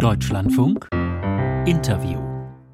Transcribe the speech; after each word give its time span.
Deutschlandfunk 0.00 0.88
Interview. 1.66 2.18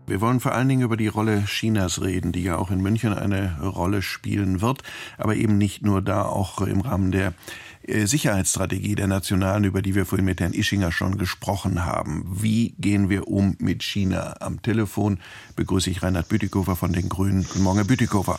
Wir 0.07 0.21
wollen 0.21 0.39
vor 0.39 0.53
allen 0.53 0.69
Dingen 0.69 0.83
über 0.83 0.97
die 0.97 1.09
Rolle 1.09 1.43
Chinas 1.45 2.01
reden, 2.01 2.31
die 2.31 2.45
ja 2.45 2.57
auch 2.57 2.71
in 2.71 2.81
München 2.81 3.13
eine 3.13 3.61
Rolle 3.61 4.03
spielen 4.03 4.61
wird, 4.61 4.85
aber 5.19 5.35
eben 5.35 5.59
nicht 5.59 5.83
nur 5.83 6.03
da, 6.03 6.23
auch 6.23 6.61
im 6.61 6.83
Rahmen 6.83 7.11
der 7.11 7.35
äh, 7.83 8.07
Sicherheitsstrategie 8.07 8.95
der 8.95 9.09
Nationalen, 9.09 9.65
über 9.65 9.83
die 9.83 9.97
wir 9.97 10.07
vorhin 10.07 10.25
mit 10.25 10.41
Herrn 10.41 10.53
Ischinger 10.53 10.93
schon 10.93 11.19
gesprochen 11.19 11.85
haben. 11.85 12.25
Wie 12.29 12.77
gehen 12.79 13.09
wir 13.09 13.27
um 13.27 13.57
mit 13.59 13.83
China? 13.83 14.37
Am 14.39 14.63
Telefon 14.63 15.19
begrüße 15.57 15.91
ich 15.91 16.05
Reinhard 16.05 16.29
Bütikofer 16.29 16.77
von 16.77 16.93
den 16.93 17.09
Grünen. 17.09 17.43
Guten 17.43 17.65
Morgen, 17.65 17.79
Herr 17.79 17.87
Bütikofer. 17.87 18.39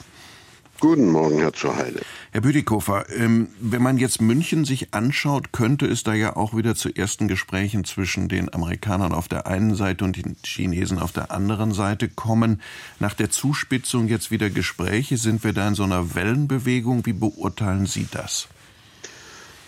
Guten 0.80 1.09
Morgen, 1.09 1.39
Herr 1.39 1.54
Zuheide. 1.54 2.02
Herr 2.32 2.41
Bütikofer, 2.41 3.09
ähm, 3.09 3.48
wenn 3.59 3.82
man 3.82 3.98
jetzt 3.98 4.21
München 4.21 4.64
sich 4.64 4.94
anschaut, 4.94 5.52
könnte 5.52 5.88
es 5.88 6.04
da 6.04 6.14
ja 6.14 6.36
auch 6.36 6.55
wieder 6.55 6.76
zu 6.76 6.89
ersten 6.96 7.27
Gesprächen 7.27 7.84
zwischen 7.84 8.27
den 8.27 8.54
Amerikanern 8.54 9.12
auf 9.12 9.27
der 9.27 9.48
einen 9.48 9.73
Seite 9.73 10.05
und 10.05 10.18
den 10.18 10.36
Chinesen 10.44 11.00
auf 11.00 11.12
der 11.12 11.31
anderen 11.31 11.73
Seite 11.73 12.09
kommen. 12.09 12.62
Nach 13.00 13.16
der 13.16 13.31
Zuspitzung 13.31 14.08
jetzt 14.08 14.30
wieder 14.30 14.52
Gespräche, 14.52 15.17
sind 15.17 15.44
wir 15.44 15.53
da 15.53 15.67
in 15.67 15.73
so 15.73 15.84
einer 15.84 16.13
Wellenbewegung? 16.13 17.08
Wie 17.08 17.14
beurteilen 17.14 17.88
Sie 17.88 18.08
das? 18.12 18.48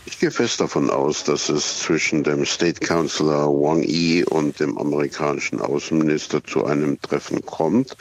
Ich 0.05 0.19
gehe 0.19 0.31
fest 0.31 0.59
davon 0.59 0.89
aus, 0.89 1.23
dass 1.23 1.49
es 1.49 1.79
zwischen 1.79 2.23
dem 2.23 2.45
State 2.45 2.79
Councilor 2.79 3.47
Wang 3.47 3.83
Yi 3.83 4.23
und 4.23 4.59
dem 4.59 4.77
amerikanischen 4.77 5.61
Außenminister 5.61 6.43
zu 6.43 6.65
einem 6.65 6.99
Treffen 7.01 7.45
kommt. 7.45 7.95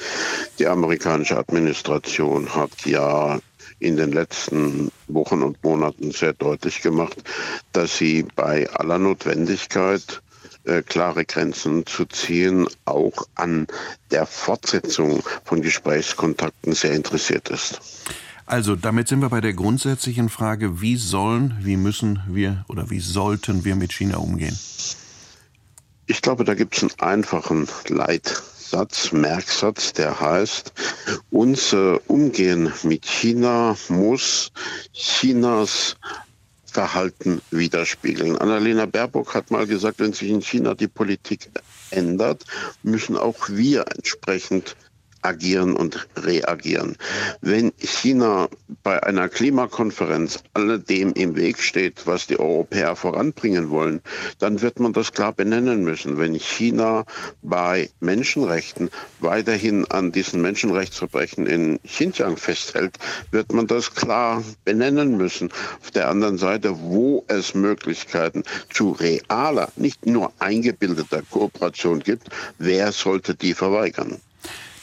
Die 0.59 0.66
amerikanische 0.66 1.37
Administration 1.37 2.55
hat 2.55 2.87
ja 2.87 3.39
in 3.80 3.97
den 3.97 4.12
letzten 4.12 4.91
Wochen 5.09 5.42
und 5.42 5.62
Monaten 5.62 6.11
sehr 6.11 6.33
deutlich 6.33 6.83
gemacht, 6.83 7.16
dass 7.73 7.98
sie 7.98 8.27
bei 8.34 8.69
aller 8.70 8.98
Notwendigkeit 8.98 10.23
äh, 10.65 10.83
klare 10.83 11.25
Grenzen 11.25 11.87
zu 11.87 12.05
ziehen, 12.06 12.67
auch 12.84 13.27
an 13.34 13.67
der 14.11 14.27
Fortsetzung 14.27 15.23
von 15.45 15.62
Gesprächskontakten 15.62 16.73
sehr 16.75 16.92
interessiert 16.92 17.48
ist. 17.51 17.80
Also 18.49 18.77
damit 18.77 19.09
sind 19.09 19.21
wir 19.21 19.29
bei 19.29 19.43
der 19.43 19.53
grundsätzlichen 19.53 20.31
Frage, 20.31 20.81
wie 20.81 20.97
sollen, 20.97 21.59
wie 21.61 21.77
müssen 21.77 22.23
wir 22.27 22.65
oder 22.69 22.89
wie 22.89 23.01
sollten 23.01 23.67
wir 23.67 23.77
mit 23.77 23.93
China 23.93 24.17
umgehen? 24.17 24.59
Ich 26.07 26.23
glaube, 26.23 26.45
da 26.45 26.55
gibt 26.55 26.75
es 26.75 26.83
einen 26.83 26.99
einfachen 26.99 27.69
Leitsatz, 27.89 29.13
Merksatz, 29.13 29.93
der 29.93 30.19
heißt, 30.19 30.73
unser 31.31 32.01
Umgehen 32.09 32.73
mit 32.85 33.05
China 33.05 33.77
muss 33.91 34.51
Chinas 34.95 35.97
Verhalten 36.65 37.43
widerspiegeln. 37.51 38.39
Annalena 38.39 38.87
Baerbock 38.87 39.35
hat 39.35 39.51
mal 39.51 39.67
gesagt, 39.67 39.99
wenn 39.99 40.15
sich 40.15 40.31
in 40.31 40.41
China 40.41 40.75
die 40.75 40.89
Politik 40.89 41.51
ändert, 41.91 42.45
müssen 42.83 43.19
auch 43.19 43.51
wir 43.51 43.85
entsprechend 43.95 44.75
agieren 45.29 45.77
und 45.77 46.09
reagieren. 46.17 46.97
Wenn 47.41 47.73
China 47.79 48.48
bei 48.83 49.03
einer 49.03 49.29
Klimakonferenz 49.29 50.43
alledem 50.55 51.12
im 51.12 51.37
Weg 51.37 51.59
steht, 51.61 52.07
was 52.07 52.27
die 52.27 52.39
Europäer 52.39 52.97
voranbringen 52.97 53.70
wollen, 53.70 54.01
dann 54.39 54.62
wird 54.62 54.81
man 54.81 54.93
das 54.93 55.12
klar 55.12 55.33
benennen 55.33 55.85
müssen. 55.85 56.19
Wenn 56.19 56.35
China 56.35 57.05
bei 57.43 57.91
Menschenrechten 58.01 58.91
weiterhin 59.20 59.85
an 59.91 60.12
diesen 60.12 60.41
Menschenrechtsverbrechen 60.41 61.47
in 61.47 61.79
Xinjiang 61.87 62.37
festhält, 62.37 62.97
wird 63.31 63.53
man 63.53 63.67
das 63.67 63.95
klar 63.95 64.42
benennen 64.65 65.17
müssen. 65.17 65.51
Auf 65.83 65.91
der 65.91 66.09
anderen 66.09 66.39
Seite, 66.39 66.79
wo 66.81 67.25
es 67.29 67.55
Möglichkeiten 67.55 68.45
zu 68.73 68.92
realer, 68.92 69.70
nicht 69.77 70.07
nur 70.07 70.33
eingebildeter 70.39 71.23
Kooperation 71.31 72.01
gibt, 72.01 72.29
wer 72.59 72.92
sollte 72.92 73.35
die 73.35 73.55
verweigern? 73.55 74.20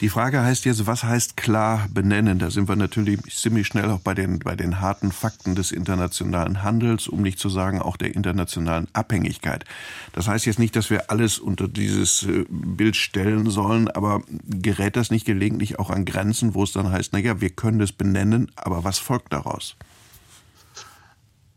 Die 0.02 0.10
Frage 0.10 0.42
heißt 0.42 0.66
jetzt, 0.66 0.88
was 0.88 1.06
heißt 1.06 1.38
klar 1.38 1.88
benennen? 1.90 2.38
Da 2.38 2.52
sind 2.52 2.68
wir 2.68 2.76
natürlich 2.76 3.22
ziemlich 3.34 3.66
schnell 3.66 3.90
auch 3.90 4.02
bei 4.02 4.14
den, 4.14 4.40
bei 4.40 4.56
den 4.56 4.82
harten 4.82 5.14
Fakten 5.14 5.56
des 5.56 5.72
internationalen 5.72 6.64
Handels, 6.64 7.08
um 7.08 7.22
nicht 7.22 7.40
zu 7.40 7.48
sagen 7.48 7.82
auch 7.82 7.96
der 7.96 8.14
internationalen 8.14 8.90
Abhängigkeit. 8.92 9.64
Das 10.12 10.28
heißt 10.28 10.46
jetzt 10.48 10.60
nicht, 10.60 10.76
dass 10.76 10.90
wir 10.90 11.10
alles 11.12 11.40
unter 11.40 11.70
dieses 11.70 12.24
äh, 12.24 12.46
Bild 12.50 12.98
stellen 12.98 13.50
sollen, 13.50 13.88
aber 13.90 14.22
gerät 14.50 14.98
das 14.98 15.12
nicht 15.12 15.26
gelegentlich 15.26 15.80
auch 15.80 15.90
an 15.90 16.04
Grenzen, 16.04 16.56
wo 16.56 16.64
es 16.64 16.74
dann 16.74 16.92
heißt, 16.92 17.14
naja, 17.14 17.40
wir 17.40 17.52
können 17.52 17.80
es 17.80 17.94
benennen, 17.94 18.52
aber 18.58 18.84
was 18.84 19.00
folgt 19.00 19.32
daraus? 19.32 19.78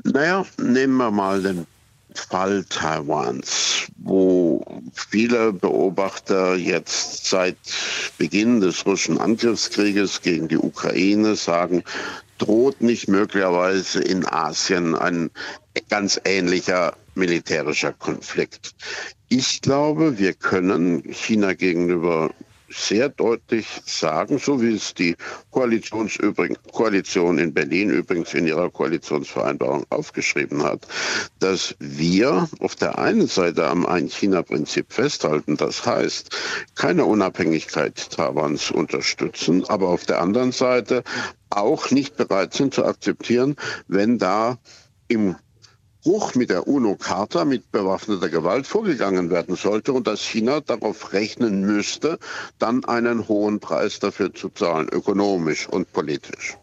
Naja, 0.05 0.47
nehmen 0.59 0.97
wir 0.97 1.11
mal 1.11 1.43
den 1.43 1.67
Fall 2.15 2.65
Taiwans, 2.69 3.87
wo 3.99 4.65
viele 4.93 5.53
Beobachter 5.53 6.55
jetzt 6.57 7.27
seit 7.27 7.57
Beginn 8.17 8.61
des 8.61 8.87
russischen 8.87 9.19
Angriffskrieges 9.19 10.23
gegen 10.23 10.49
die 10.49 10.59
Ukraine 10.59 11.37
sagen, 11.37 11.83
droht 12.39 12.81
nicht 12.81 13.09
möglicherweise 13.09 14.01
in 14.01 14.25
Asien 14.27 14.95
ein 14.95 15.31
ganz 15.89 16.21
ähnlicher 16.25 16.97
militärischer 17.15 17.93
Konflikt. 17.93 18.75
Ich 19.29 19.61
glaube, 19.61 20.19
wir 20.19 20.33
können 20.35 21.03
China 21.13 21.55
gegenüber 21.55 22.31
sehr 22.69 23.09
deutlich 23.09 23.67
sagen, 23.85 24.39
so 24.39 24.61
wie 24.61 24.75
es 24.75 24.95
die 24.95 25.17
Koalition 25.51 27.39
in 27.39 27.55
Berlin 27.55 27.91
übrigens 27.91 28.35
in 28.35 28.47
ihrer 28.47 28.71
Koalitionsvereinbarung 28.71 29.85
aufgeschrieben 29.91 30.63
hat, 30.63 30.87
dass 31.39 31.75
wir 31.79 32.49
auf 32.61 32.77
der 32.77 32.99
einen 32.99 33.27
Seite 33.27 33.67
am 33.67 33.87
Ein-China-Prinzip 33.87 34.93
festhalten, 34.93 35.57
das 35.57 35.87
heißt, 35.87 36.37
keine 36.75 37.05
Unabhängigkeit 37.05 38.11
Taiwans 38.11 38.71
unterstützen, 38.71 39.65
aber 39.69 39.89
auf 39.89 40.05
der 40.05 40.21
anderen 40.21 40.53
Seite 40.53 41.05
auch 41.51 41.91
nicht 41.91 42.17
bereit 42.17 42.55
sind 42.55 42.75
zu 42.75 42.85
akzeptieren, 42.85 43.57
wenn 43.87 44.19
da 44.19 44.59
im 45.09 45.37
Bruch 46.03 46.35
mit 46.35 46.51
der 46.51 46.67
UNO-Charta 46.67 47.45
mit 47.45 47.71
bewaffneter 47.73 48.29
Gewalt 48.29 48.67
vorgegangen 48.67 49.31
werden 49.31 49.57
sollte 49.57 49.93
und 49.93 50.07
dass 50.07 50.23
China 50.23 50.61
darauf 50.61 51.13
rechnen 51.13 51.63
müsste, 51.63 52.19
dann 52.59 52.85
einen 52.85 53.29
hohen 53.29 53.61
Preis 53.61 53.99
dafür 53.99 54.33
zu 54.33 54.49
zahlen, 54.49 54.89
ökonomisch 54.89 55.69
und 55.69 55.93
politisch. 55.93 56.57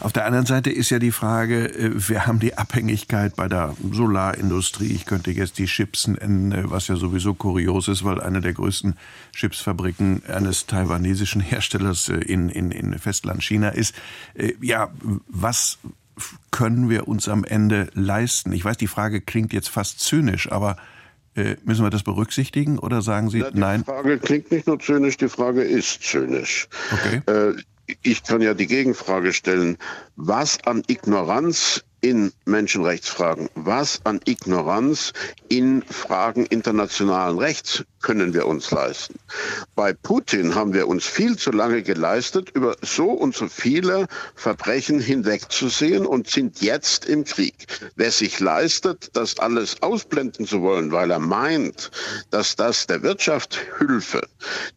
Auf 0.00 0.12
der 0.12 0.26
anderen 0.26 0.46
Seite 0.46 0.70
ist 0.70 0.90
ja 0.90 1.00
die 1.00 1.10
Frage, 1.10 1.74
äh, 1.74 2.08
wir 2.08 2.26
haben 2.26 2.38
die 2.38 2.56
Abhängigkeit 2.56 3.34
bei 3.34 3.48
der 3.48 3.74
Solarindustrie. 3.92 4.92
Ich 4.92 5.06
könnte 5.06 5.32
jetzt 5.32 5.58
die 5.58 5.66
Chips 5.66 6.06
nennen, 6.06 6.52
äh, 6.52 6.70
was 6.70 6.86
ja 6.86 6.94
sowieso 6.94 7.34
kurios 7.34 7.88
ist, 7.88 8.04
weil 8.04 8.20
eine 8.20 8.40
der 8.40 8.52
größten 8.52 8.94
Chipsfabriken 9.34 10.22
eines 10.26 10.66
taiwanesischen 10.66 11.40
Herstellers 11.42 12.08
äh, 12.08 12.14
in, 12.14 12.48
in, 12.48 12.70
in 12.70 12.96
Festland 12.98 13.42
China 13.42 13.70
ist. 13.70 13.94
Ja, 14.60 14.88
was 15.26 15.78
können 16.58 16.90
wir 16.90 17.06
uns 17.06 17.28
am 17.28 17.44
Ende 17.44 17.88
leisten? 17.94 18.52
Ich 18.52 18.64
weiß, 18.64 18.76
die 18.78 18.88
Frage 18.88 19.20
klingt 19.20 19.52
jetzt 19.52 19.68
fast 19.68 20.00
zynisch, 20.00 20.50
aber 20.50 20.76
äh, 21.36 21.54
müssen 21.62 21.84
wir 21.84 21.90
das 21.90 22.02
berücksichtigen 22.02 22.80
oder 22.80 23.00
sagen 23.00 23.30
Sie 23.30 23.38
ja, 23.38 23.52
die 23.52 23.60
nein? 23.60 23.82
Die 23.82 23.84
Frage 23.84 24.18
klingt 24.18 24.50
nicht 24.50 24.66
nur 24.66 24.80
zynisch, 24.80 25.16
die 25.18 25.28
Frage 25.28 25.62
ist 25.62 26.02
zynisch. 26.02 26.66
Okay. 26.90 27.22
Äh, 27.32 27.62
ich 28.02 28.24
kann 28.24 28.40
ja 28.40 28.54
die 28.54 28.66
Gegenfrage 28.66 29.32
stellen, 29.32 29.78
was 30.16 30.58
an 30.64 30.82
Ignoranz 30.88 31.84
in 32.00 32.32
Menschenrechtsfragen, 32.44 33.48
was 33.54 34.00
an 34.04 34.18
Ignoranz 34.26 35.12
in 35.48 35.82
Fragen 35.82 36.44
internationalen 36.46 37.38
Rechts 37.38 37.84
können 38.08 38.32
wir 38.32 38.46
uns 38.46 38.70
leisten. 38.70 39.16
Bei 39.74 39.92
Putin 39.92 40.54
haben 40.54 40.72
wir 40.72 40.88
uns 40.88 41.04
viel 41.04 41.36
zu 41.36 41.50
lange 41.50 41.82
geleistet, 41.82 42.48
über 42.54 42.74
so 42.80 43.10
und 43.10 43.36
so 43.36 43.48
viele 43.48 44.06
Verbrechen 44.34 44.98
hinwegzusehen 44.98 46.06
und 46.06 46.26
sind 46.26 46.62
jetzt 46.62 47.04
im 47.04 47.24
Krieg. 47.24 47.66
Wer 47.96 48.10
sich 48.10 48.40
leistet, 48.40 49.10
das 49.12 49.38
alles 49.38 49.82
ausblenden 49.82 50.46
zu 50.46 50.62
wollen, 50.62 50.90
weil 50.90 51.10
er 51.10 51.18
meint, 51.18 51.90
dass 52.30 52.56
das 52.56 52.86
der 52.86 53.02
Wirtschaft 53.02 53.60
Hilfe, 53.76 54.26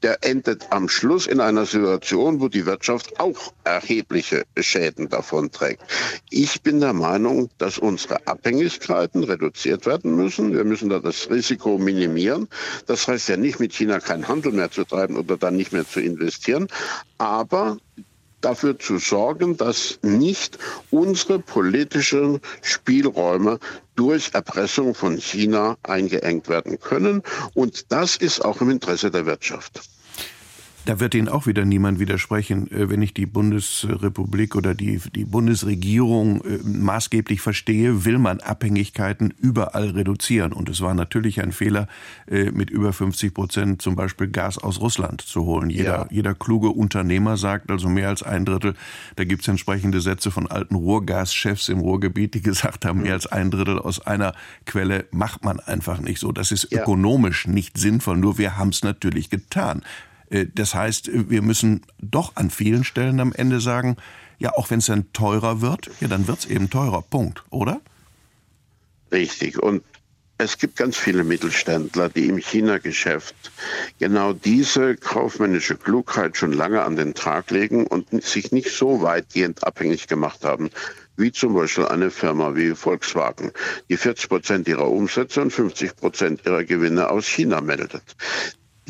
der 0.04 0.18
endet 0.25 0.69
am 0.69 0.89
Schluss 0.89 1.25
in 1.25 1.39
einer 1.39 1.66
Situation, 1.66 2.42
wo 2.42 2.50
die 2.50 2.66
Wirtschaft 2.66 3.18
auch 3.18 3.54
erhebliche 3.63 4.44
Schäden 4.60 5.07
davon 5.07 5.51
trägt. 5.51 5.84
Ich 6.30 6.63
bin 6.63 6.81
der 6.81 6.92
Meinung, 6.92 7.50
dass 7.60 7.77
unsere 7.77 8.27
Abhängigkeiten 8.27 9.24
reduziert 9.24 9.86
werden 9.86 10.18
müssen. 10.18 10.51
Wir 10.51 10.66
müssen 10.66 10.89
da 10.89 11.00
das 11.00 11.30
Risiko 11.30 11.77
minimieren. 11.77 12.50
Das 12.88 13.07
heißt 13.07 13.20
ja 13.27 13.38
nicht, 13.38 13.59
mit 13.59 13.73
China 13.73 14.00
keinen 14.00 14.27
Handel 14.27 14.51
mehr 14.51 14.71
zu 14.71 14.83
treiben 14.83 15.18
oder 15.18 15.38
dann 15.38 15.56
nicht 15.56 15.73
mehr 15.73 15.88
zu 15.88 16.00
investieren, 16.00 16.68
aber 17.18 17.77
dafür 18.41 18.77
zu 18.79 18.97
sorgen, 18.97 19.57
dass 19.57 20.00
nicht 20.01 20.57
unsere 20.89 21.39
politischen 21.39 22.41
Spielräume 22.62 23.59
durch 23.95 24.31
Erpressung 24.33 24.95
von 24.95 25.18
China 25.18 25.77
eingeengt 25.83 26.50
werden 26.50 26.79
können. 26.79 27.21
Und 27.53 27.91
das 27.91 28.15
ist 28.15 28.44
auch 28.44 28.62
im 28.62 28.69
Interesse 28.71 29.12
der 29.12 29.25
Wirtschaft. 29.25 29.81
Da 30.86 31.00
wird 31.00 31.13
Ihnen 31.13 31.30
auch 31.30 31.45
wieder 31.45 31.63
niemand 31.63 32.00
widersprechen, 32.00 32.72
äh, 32.72 32.89
wenn 32.89 33.04
ich 33.04 33.13
die 33.13 33.28
Bundesrepublik 33.28 34.56
oder 34.56 34.74
die, 34.74 35.00
die 35.13 35.25
Bundesregierung 35.25 36.44
äh, 36.44 36.57
maßgeblich 36.63 37.39
verstehe, 37.39 38.04
will 38.04 38.18
man 38.18 38.39
Abhängigkeiten 38.39 39.31
überall 39.38 39.92
reduzieren. 39.92 40.54
Und 40.54 40.69
es 40.69 40.81
war 40.81 40.95
natürlich 40.95 41.39
ein 41.42 41.51
Fehler, 41.51 41.88
äh, 42.28 42.51
mit 42.51 42.72
über 42.72 42.94
50 42.94 43.33
Prozent 43.33 43.81
zum 43.81 43.95
Beispiel 43.95 44.28
Gas 44.28 44.57
aus 44.57 44.81
Russland 44.81 45.22
zu 45.22 45.45
holen. 45.45 45.69
Jeder, 45.69 45.83
ja. 45.83 46.07
jeder 46.10 46.33
kluge 46.33 46.69
Unternehmer 46.69 47.38
sagt 47.38 47.69
also 47.69 47.88
mehr 47.88 48.10
als 48.10 48.24
ein 48.24 48.45
Drittel. 48.45 48.74
Da 49.18 49.24
gibt 49.24 49.44
es 49.44 49.48
entsprechende 49.48 50.01
Sätze 50.01 50.31
von 50.31 50.48
alten 50.48 50.74
Ruhrgaschefs 50.74 51.69
im 51.69 51.80
Ruhrgebiet, 51.80 52.34
die 52.34 52.42
gesagt 52.51 52.86
haben, 52.86 53.04
mehr 53.04 53.13
als 53.13 53.27
ein 53.27 53.51
Drittel 53.51 53.77
aus 53.77 54.00
einer 54.00 54.34
Quelle 54.66 55.06
macht 55.12 55.45
man 55.45 55.60
einfach 55.60 56.00
nicht 56.00 56.19
so. 56.19 56.31
Das 56.31 56.51
ist 56.51 56.72
ja. 56.72 56.81
ökonomisch 56.81 57.45
nicht 57.48 57.77
sinnvoll. 57.77 58.18
Nur 58.18 58.39
wir 58.39 58.57
haben 58.57 58.69
es 58.69 58.81
natürlich 58.81 59.30
getan. 59.30 59.84
Äh, 60.31 60.48
das 60.54 60.74
heißt, 60.74 61.12
wir 61.30 61.42
müssen 61.42 61.86
doch 62.00 62.36
an 62.36 62.50
vielen 62.50 62.83
Stellen 62.83 63.19
am 63.19 63.33
Ende 63.33 63.60
sagen, 63.60 63.98
ja, 64.39 64.54
auch 64.54 64.72
wenn 64.72 64.80
es 64.80 64.88
dann 64.88 65.13
teurer 65.13 65.62
wird, 65.62 65.92
ja, 66.00 66.07
dann 66.07 66.28
wird 66.28 66.39
es 66.39 66.45
eben 66.48 66.69
teurer. 66.69 67.04
Punkt, 67.04 67.44
oder? 67.51 67.80
Richtig. 69.12 69.62
Und 69.62 69.83
es 70.39 70.57
gibt 70.57 70.75
ganz 70.75 70.98
viele 70.98 71.24
Mittelständler, 71.24 72.10
die 72.10 72.28
im 72.28 72.38
China-Geschäft 72.38 73.51
genau 74.00 74.33
diese 74.33 74.95
kaufmännische 74.95 75.75
Klugheit 75.75 76.36
schon 76.36 76.54
lange 76.54 76.81
an 76.81 76.95
den 76.95 77.13
Tag 77.13 77.51
legen 77.51 77.86
und 77.86 78.24
sich 78.24 78.51
nicht 78.51 78.72
so 78.72 79.04
weitgehend 79.04 79.63
abhängig 79.63 80.07
gemacht 80.07 80.44
haben, 80.44 80.72
wie 81.16 81.31
zum 81.31 81.54
Beispiel 81.54 81.86
eine 81.86 82.10
Firma 82.10 82.56
wie 82.56 82.74
Volkswagen, 82.74 83.51
die 83.89 83.98
40 83.98 84.30
Prozent 84.30 84.68
ihrer 84.68 84.89
Umsätze 84.89 85.42
und 85.42 85.51
50 85.51 85.95
Prozent 85.95 86.42
ihrer 86.48 86.63
Gewinne 86.63 87.12
aus 87.12 87.27
China 87.27 87.62
meldet 87.62 88.01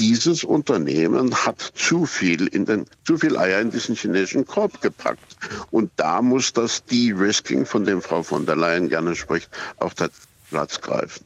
dieses 0.01 0.43
Unternehmen 0.43 1.35
hat 1.35 1.61
zu 1.75 2.07
viel 2.07 2.47
in 2.47 2.65
den, 2.65 2.85
zu 3.05 3.19
viel 3.19 3.37
Eier 3.37 3.61
in 3.61 3.69
diesen 3.69 3.95
chinesischen 3.95 4.47
Korb 4.47 4.81
gepackt. 4.81 5.37
Und 5.69 5.91
da 5.95 6.23
muss 6.23 6.53
das 6.53 6.83
De-Risking, 6.85 7.67
von 7.67 7.85
dem 7.85 8.01
Frau 8.01 8.23
von 8.23 8.47
der 8.47 8.55
Leyen 8.55 8.89
gerne 8.89 9.15
spricht, 9.15 9.49
auch 9.77 9.93
der 9.93 10.09
Platz 10.49 10.81
greifen. 10.81 11.23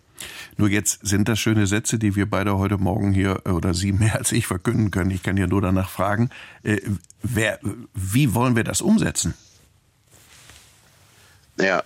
Nur 0.58 0.70
jetzt 0.70 1.06
sind 1.08 1.30
das 1.30 1.40
schöne 1.40 1.68
Sätze, 1.68 1.98
die 1.98 2.16
wir 2.18 2.30
beide 2.30 2.58
heute 2.58 2.78
Morgen 2.78 3.14
hier 3.14 3.42
äh, 3.46 3.50
oder 3.50 3.74
Sie 3.74 3.94
mehr 3.94 4.16
als 4.16 4.34
ich 4.34 4.46
verkünden 4.46 4.92
können. 4.92 5.12
Ich 5.12 5.24
kann 5.24 5.38
ja 5.38 5.48
nur 5.48 5.62
danach 5.62 5.90
fragen, 5.90 6.30
äh, 6.64 6.82
wer, 7.24 7.60
wie 7.94 8.34
wollen 8.34 8.58
wir 8.58 8.66
das 8.66 8.82
umsetzen? 8.82 9.34
Naja, 11.58 11.84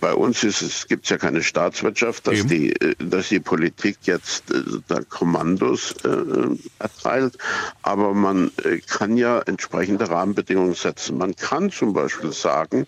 bei 0.00 0.14
uns 0.14 0.44
ist 0.44 0.62
es 0.62 0.86
gibt 0.86 1.08
ja 1.08 1.18
keine 1.18 1.42
Staatswirtschaft, 1.42 2.26
dass 2.26 2.46
die 2.46 2.70
äh, 2.80 2.94
dass 2.98 3.28
die 3.28 3.40
Politik 3.40 3.98
jetzt 4.02 4.50
äh, 4.50 4.62
da 4.88 5.00
Kommandos 5.02 5.94
äh, 6.04 6.56
erteilt, 6.78 7.38
aber 7.82 8.14
man 8.14 8.50
äh, 8.62 8.78
kann 8.78 9.16
ja 9.16 9.40
entsprechende 9.40 10.08
Rahmenbedingungen 10.08 10.74
setzen. 10.74 11.18
Man 11.18 11.34
kann 11.36 11.70
zum 11.70 11.92
Beispiel 11.92 12.32
sagen, 12.32 12.86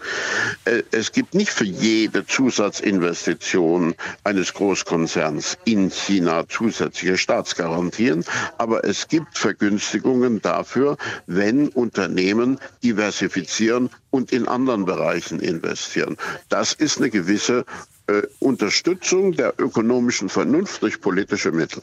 äh, 0.65 0.83
es 0.91 1.13
gibt 1.13 1.35
nicht 1.35 1.51
für 1.51 1.65
jede 1.65 2.27
Zusatzinvestition 2.27 3.95
eines 4.25 4.53
Großkonzerns 4.55 5.59
in 5.65 5.91
China 5.91 6.49
zusätzliche 6.49 7.19
Staatsgarantien, 7.19 8.25
aber 8.59 8.85
es 8.85 9.09
gibt 9.09 9.39
Vergünstigungen 9.39 10.41
dafür, 10.43 10.97
wenn 11.27 11.69
Unternehmen 11.69 12.59
diversifizieren 12.83 13.91
und 14.17 14.33
in 14.33 14.49
anderen 14.49 14.87
Bereichen 14.87 15.41
investieren. 15.41 16.17
Das 16.49 16.73
ist 16.73 16.99
eine 16.99 17.11
gewisse 17.11 17.65
äh, 18.07 18.23
Unterstützung 18.39 19.33
der 19.33 19.55
ökonomischen 19.59 20.29
Vernunft 20.29 20.83
durch 20.83 21.01
politische 21.01 21.53
Mittel. 21.53 21.83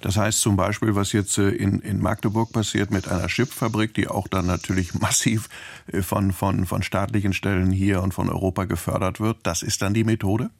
Das 0.00 0.16
heißt 0.16 0.40
zum 0.40 0.56
Beispiel, 0.56 0.94
was 0.94 1.12
jetzt 1.12 1.36
äh, 1.38 1.50
in, 1.50 1.80
in 1.80 2.00
Magdeburg 2.00 2.52
passiert 2.52 2.90
mit 2.90 3.08
einer 3.08 3.26
Chipfabrik, 3.26 3.92
die 3.94 4.08
auch 4.08 4.26
dann 4.26 4.46
natürlich 4.46 4.94
massiv 5.00 5.48
äh, 5.92 6.02
von, 6.02 6.32
von, 6.32 6.66
von 6.66 6.82
staatlichen 6.82 7.34
Stellen 7.34 7.70
hier 7.70 8.02
und 8.02 8.14
von 8.14 8.30
Europa 8.30 8.64
gefördert 8.64 9.20
wird, 9.20 9.38
das 9.42 9.62
ist 9.62 9.82
dann 9.82 9.92
die 9.92 10.04
Methode? 10.04 10.50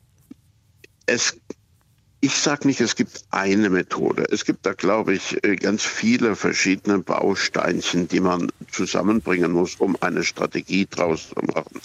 Es 1.06 1.36
ich 2.22 2.34
sage 2.34 2.68
nicht, 2.68 2.80
es 2.80 2.96
gibt 2.96 3.24
eine 3.30 3.70
Methode. 3.70 4.26
Es 4.30 4.44
gibt 4.44 4.66
da, 4.66 4.74
glaube 4.74 5.14
ich, 5.14 5.42
äh, 5.42 5.56
ganz 5.56 5.82
viele 5.84 6.36
verschiedene 6.36 6.98
Bausteinchen, 6.98 8.08
die 8.08 8.20
man 8.20 8.52
zusammenbringen 8.70 9.52
muss, 9.52 9.76
um 9.76 9.96
eine 10.00 10.22
Strategie 10.22 10.86
draus 10.86 11.30
zu 11.30 11.40
machen. 11.54 11.80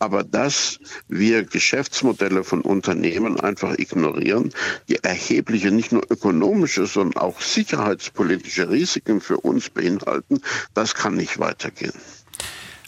Aber 0.00 0.22
dass 0.22 0.78
wir 1.08 1.44
Geschäftsmodelle 1.44 2.44
von 2.44 2.60
Unternehmen 2.60 3.40
einfach 3.40 3.78
ignorieren, 3.78 4.52
die 4.88 4.96
erhebliche 4.96 5.70
nicht 5.70 5.92
nur 5.92 6.04
ökonomische, 6.08 6.86
sondern 6.86 7.20
auch 7.20 7.40
sicherheitspolitische 7.40 8.70
Risiken 8.70 9.20
für 9.20 9.38
uns 9.38 9.70
beinhalten, 9.70 10.40
das 10.74 10.94
kann 10.94 11.14
nicht 11.14 11.40
weitergehen. 11.40 11.94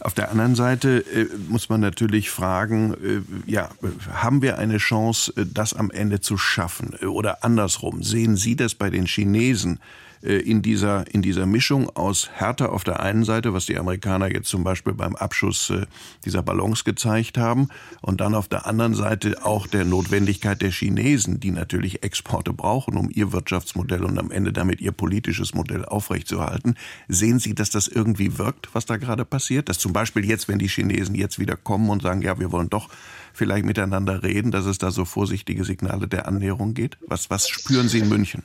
Auf 0.03 0.15
der 0.15 0.31
anderen 0.31 0.55
Seite 0.55 1.05
äh, 1.13 1.27
muss 1.49 1.69
man 1.69 1.81
natürlich 1.81 2.31
fragen, 2.31 2.95
äh, 2.95 3.51
ja, 3.51 3.71
haben 4.13 4.43
wir 4.43 4.59
eine 4.59 4.79
Chance, 4.79 5.33
äh, 5.37 5.45
das 5.47 5.75
am 5.75 5.91
Ende 5.91 6.21
zu 6.21 6.37
schaffen? 6.37 6.95
Oder 7.07 7.45
andersrum, 7.45 8.03
sehen 8.03 8.37
Sie 8.37 8.57
das 8.57 8.75
bei 8.75 8.91
den 8.91 9.07
Chinesen? 9.07 9.79
Äh, 10.23 10.37
in 10.37 10.63
dieser, 10.63 11.13
in 11.13 11.23
dieser 11.23 11.47
Mischung 11.47 11.89
aus 11.97 12.31
Härte 12.33 12.71
auf 12.71 12.85
der 12.85 13.01
einen 13.01 13.25
Seite, 13.25 13.55
was 13.55 13.67
die 13.67 13.79
Amerikaner 13.79 14.33
jetzt 14.33 14.49
zum 14.49 14.65
Beispiel 14.65 14.93
beim 14.93 15.17
Abschuss 15.17 15.71
äh, 15.71 15.87
dieser 16.25 16.43
Ballons 16.43 16.85
gezeigt 16.85 17.39
haben, 17.39 17.69
und 18.03 18.21
dann 18.21 18.35
auf 18.35 18.49
der 18.49 18.67
anderen 18.67 18.95
Seite 18.95 19.45
auch 19.45 19.67
der 19.67 19.85
Notwendigkeit 19.85 20.61
der 20.61 20.71
Chinesen, 20.71 21.41
die 21.41 21.51
natürlich 21.51 22.03
Exporte 22.03 22.53
brauchen, 22.53 22.97
um 22.97 23.11
ihr 23.11 23.33
Wirtschaftsmodell 23.33 24.05
und 24.05 24.19
am 24.19 24.31
Ende 24.31 24.53
damit 24.53 24.81
ihr 24.81 24.93
politisches 24.93 25.55
Modell 25.55 25.85
aufrechtzuerhalten. 25.85 26.77
Sehen 27.09 27.39
Sie, 27.39 27.55
dass 27.55 27.71
das 27.71 27.89
irgendwie 27.89 28.39
wirkt, 28.39 28.69
was 28.75 28.87
da 28.87 28.97
gerade 28.97 29.25
passiert? 29.25 29.69
Dass 29.69 29.79
zum 29.79 29.93
Beispiel 29.93 30.25
jetzt, 30.25 30.49
wenn 30.49 30.59
die 30.59 30.69
Chinesen 30.69 31.15
jetzt 31.15 31.39
wieder 31.39 31.57
kommen 31.57 31.89
und 31.89 32.03
sagen, 32.03 32.23
ja, 32.23 32.39
wir 32.39 32.53
wollen 32.53 32.69
doch 32.69 32.89
vielleicht 33.33 33.65
miteinander 33.65 34.23
reden, 34.23 34.51
dass 34.51 34.67
es 34.67 34.79
da 34.79 34.91
so 34.91 35.05
vorsichtige 35.05 35.65
Signale 35.65 36.09
der 36.09 36.29
Annäherung 36.29 36.75
geht? 36.75 36.99
Was, 37.07 37.31
was 37.31 37.49
spüren 37.49 37.89
Sie 37.89 38.01
in 38.01 38.09
München? 38.09 38.43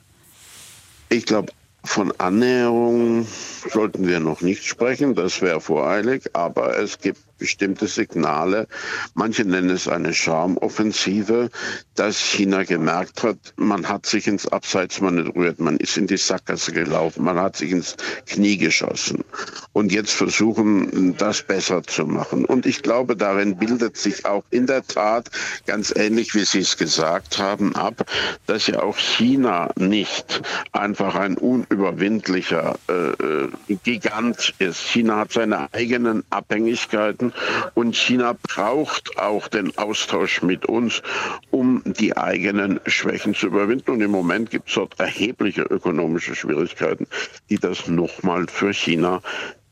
Ich 1.08 1.24
glaube, 1.26 1.52
von 1.86 2.12
Annäherung 2.18 3.26
sollten 3.70 4.06
wir 4.06 4.20
noch 4.20 4.40
nicht 4.40 4.64
sprechen, 4.64 5.14
das 5.14 5.40
wäre 5.40 5.60
voreilig, 5.60 6.24
aber 6.34 6.78
es 6.78 6.98
gibt 6.98 7.20
bestimmte 7.38 7.86
Signale. 7.86 8.66
Manche 9.14 9.44
nennen 9.44 9.70
es 9.70 9.88
eine 9.88 10.14
Charmoffensive, 10.14 11.50
dass 11.94 12.18
China 12.18 12.64
gemerkt 12.64 13.22
hat, 13.22 13.38
man 13.56 13.88
hat 13.88 14.06
sich 14.06 14.26
ins 14.26 14.46
Abseits 14.46 15.00
manövriert, 15.00 15.60
man 15.60 15.76
ist 15.76 15.96
in 15.96 16.06
die 16.06 16.16
Sackgasse 16.16 16.72
gelaufen, 16.72 17.24
man 17.24 17.38
hat 17.38 17.56
sich 17.56 17.70
ins 17.70 17.96
Knie 18.26 18.56
geschossen. 18.56 19.24
Und 19.72 19.92
jetzt 19.92 20.12
versuchen, 20.12 21.16
das 21.16 21.42
besser 21.42 21.82
zu 21.82 22.06
machen. 22.06 22.44
Und 22.44 22.66
ich 22.66 22.82
glaube, 22.82 23.16
darin 23.16 23.56
bildet 23.56 23.96
sich 23.96 24.24
auch 24.24 24.44
in 24.50 24.66
der 24.66 24.86
Tat, 24.86 25.30
ganz 25.66 25.92
ähnlich 25.94 26.34
wie 26.34 26.44
Sie 26.44 26.60
es 26.60 26.76
gesagt 26.76 27.38
haben, 27.38 27.74
ab, 27.76 28.06
dass 28.46 28.66
ja 28.66 28.82
auch 28.82 28.96
China 28.96 29.70
nicht 29.76 30.42
einfach 30.72 31.14
ein 31.14 31.36
unüberwindlicher 31.36 32.78
äh, 32.88 32.92
äh 32.92 33.48
Gigant 33.84 34.54
ist. 34.58 34.80
China 34.80 35.18
hat 35.18 35.32
seine 35.32 35.72
eigenen 35.72 36.24
Abhängigkeiten 36.30 37.25
werden. 37.26 37.70
Und 37.74 37.96
China 37.96 38.36
braucht 38.42 39.18
auch 39.18 39.48
den 39.48 39.76
Austausch 39.78 40.42
mit 40.42 40.66
uns, 40.66 41.02
um 41.50 41.82
die 41.84 42.16
eigenen 42.16 42.80
Schwächen 42.86 43.34
zu 43.34 43.46
überwinden. 43.46 43.90
Und 43.90 44.00
im 44.00 44.10
Moment 44.10 44.50
gibt 44.50 44.68
es 44.68 44.74
dort 44.74 44.98
erhebliche 44.98 45.62
ökonomische 45.62 46.34
Schwierigkeiten, 46.34 47.06
die 47.50 47.58
das 47.58 47.88
nochmal 47.88 48.46
für 48.48 48.72
China 48.72 49.22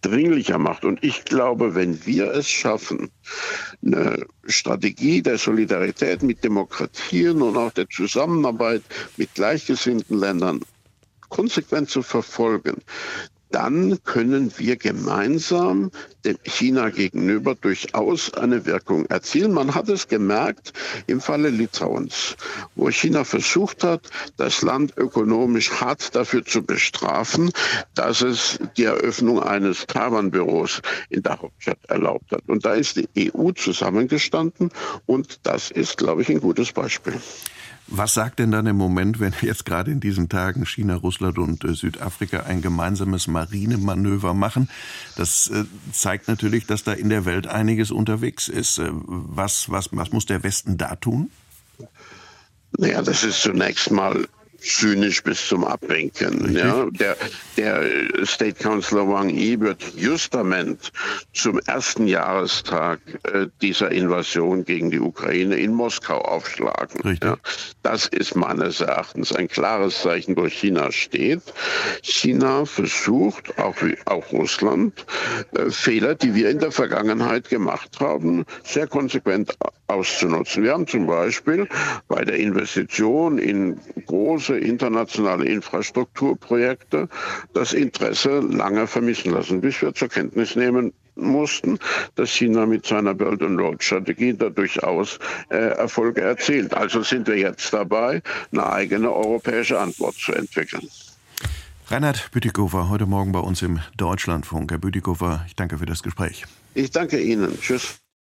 dringlicher 0.03 0.59
macht. 0.59 0.85
Und 0.85 1.03
ich 1.03 1.25
glaube, 1.25 1.75
wenn 1.75 2.05
wir 2.05 2.31
es 2.33 2.49
schaffen, 2.49 3.11
eine 3.85 4.27
Strategie 4.47 5.23
der 5.23 5.39
Solidarität 5.39 6.23
mit 6.23 6.45
Demokratien 6.45 7.41
und 7.41 7.57
auch 7.57 7.73
der 7.73 7.89
Zusammenarbeit 7.89 8.83
mit 9.17 9.33
gleichgesinnten 9.35 10.19
Ländern 10.19 10.61
konsequent 11.31 11.89
zu 11.89 12.03
verfolgen, 12.03 12.83
dann 13.55 14.03
können 14.03 14.53
wir 14.57 14.75
gemeinsam 14.75 15.93
dem 16.25 16.37
China 16.43 16.91
gegenüber 16.91 17.55
durchaus 17.55 18.35
eine 18.35 18.67
Wirkung 18.67 19.07
erzielen. 19.07 19.53
Man 19.53 19.77
hat 19.77 19.89
es 19.89 20.09
gemerkt 20.09 20.73
im 21.07 21.21
Falle 21.21 21.51
Litauens, 21.51 22.37
wo 22.75 22.91
China 22.91 23.23
versucht 23.23 23.85
hat, 23.85 24.11
das 24.37 24.63
Land 24.63 24.95
ökonomisch 24.97 25.71
hart 25.71 26.17
dafür 26.17 26.45
zu 26.45 26.65
bestrafen, 26.65 27.53
dass 27.95 28.23
es 28.23 28.59
die 28.77 28.85
Eröffnung 28.85 29.41
eines 29.41 29.87
Taiwan-Büros 29.87 30.83
in 31.09 31.23
der 31.23 31.41
Hauptstadt 31.41 31.79
erlaubt 31.87 32.33
hat. 32.33 32.43
Und 32.49 32.65
da 32.65 32.75
ist 32.75 32.97
die 32.97 33.33
EU 33.37 33.53
zusammengestanden 33.53 34.71
und 35.07 35.47
das 35.47 35.71
ist, 35.71 35.97
glaube 35.97 36.23
ich, 36.23 36.29
ein 36.29 36.41
gutes 36.41 36.73
Beispiel. 36.73 37.21
Was 37.87 38.15
sagt 38.15 38.39
denn 38.39 38.51
dann 38.51 38.67
im 38.67 38.77
Moment, 38.77 39.21
wenn 39.21 39.35
jetzt 39.43 39.67
gerade 39.67 39.91
in 39.91 40.01
diesen 40.01 40.29
Tagen 40.29 40.65
China, 40.65 40.95
Russland 40.95 41.39
und 41.39 41.65
äh, 41.65 41.75
Südafrika 41.75 42.41
ein 42.41 42.63
gemeinsames 42.63 43.27
Marinemanöver 43.27 44.33
machen? 44.33 44.71
Das 45.17 45.49
äh, 45.49 45.65
zeigt 45.93 46.29
natürlich, 46.29 46.67
dass 46.67 46.85
da 46.85 46.93
in 46.93 47.11
der 47.11 47.27
Welt 47.27 47.47
einiges 47.47 47.91
unterwegs 47.91 48.49
ist. 48.49 48.79
Äh, 48.79 48.89
was, 48.91 49.71
was, 49.71 49.91
was 49.93 50.13
muss 50.13 50.25
der 50.25 50.43
Westen 50.43 50.79
da 50.79 50.97
tun? 50.97 51.31
Naja, 52.79 53.03
das 53.03 53.23
ist 53.23 53.43
zunächst 53.43 53.91
mal 53.91 54.27
zynisch 54.65 55.23
bis 55.23 55.47
zum 55.47 55.65
Abwinken. 55.65 56.55
Ja. 56.57 56.87
Der, 56.91 57.17
der 57.57 58.27
State 58.27 58.63
Councilor 58.63 59.09
Wang 59.09 59.31
Yi 59.31 59.61
wird 59.61 59.83
justament 59.97 60.93
zum 61.33 61.59
ersten 61.61 62.07
Jahrestag 62.07 63.01
äh, 63.25 63.47
dieser 63.61 63.91
Invasion 63.91 64.65
gegen 64.65 64.91
die 64.91 65.01
Ukraine 65.01 65.57
in 65.57 65.75
Moskau 65.75 66.19
aufschlagen. 66.19 67.19
Ja. 67.23 67.37
Das 67.83 68.07
ist 68.07 68.35
meines 68.35 68.81
Erachtens 68.81 69.33
ein 69.33 69.49
klares 69.49 70.03
Zeichen, 70.03 70.37
wo 70.37 70.47
China 70.47 70.91
steht. 70.93 71.43
China 72.03 72.65
versucht, 72.65 73.59
auch, 73.59 73.77
wie, 73.83 73.97
auch 74.07 74.33
Russland, 74.33 75.05
äh, 75.53 75.71
Fehler, 75.71 76.15
die 76.15 76.35
wir 76.35 76.51
in 76.51 76.59
der 76.59 76.73
Vergangenheit 76.73 77.49
gemacht 77.49 78.01
haben, 78.01 78.45
sehr 78.63 78.87
konsequent 78.87 79.57
auszunutzen. 79.87 80.63
Wir 80.63 80.73
haben 80.73 80.87
zum 80.87 81.07
Beispiel 81.07 81.69
bei 82.09 82.25
der 82.25 82.37
Investition 82.37 83.39
in 83.39 83.79
große 84.55 84.59
internationale 84.59 85.45
Infrastrukturprojekte 85.47 87.09
das 87.55 87.73
Interesse 87.73 88.41
lange 88.41 88.87
vermissen 88.87 89.33
lassen, 89.33 89.61
bis 89.61 89.81
wir 89.83 89.95
zur 89.95 90.09
Kenntnis 90.09 90.57
nehmen 90.57 90.93
mussten, 91.17 91.79
dass 92.17 92.31
China 92.31 92.67
mit 92.67 92.87
seiner 92.87 93.15
Belt 93.15 93.43
and 93.43 93.59
Road 93.61 93.83
Strategie 93.83 94.35
da 94.35 94.51
durchaus 94.51 95.19
äh, 95.51 95.57
Erfolge 95.57 96.23
erzielt. 96.23 96.75
Also 96.75 97.03
sind 97.03 97.27
wir 97.27 97.37
jetzt 97.37 97.73
dabei, 97.73 98.21
eine 98.53 98.67
eigene 98.67 99.13
europäische 99.13 99.79
Antwort 99.79 100.17
zu 100.17 100.33
entwickeln. 100.33 100.89
Reinhard 101.89 102.31
Bütikofer, 102.33 102.89
heute 102.89 103.07
Morgen 103.07 103.33
bei 103.33 103.41
uns 103.41 103.63
im 103.63 103.81
Deutschlandfunk. 103.97 104.71
Herr 104.71 104.79
Bütikofer, 104.79 105.45
ich 105.47 105.55
danke 105.55 105.79
für 105.79 105.87
das 105.87 106.03
Gespräch. 106.03 106.45
Ich 106.75 106.91
danke 106.91 107.21
Ihnen. 107.21 107.61
Tschüss. 107.61 108.04